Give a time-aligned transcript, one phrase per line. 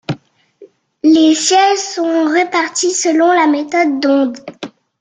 [1.03, 4.41] Les sièges sont répartis selon la méthode d'Hondt.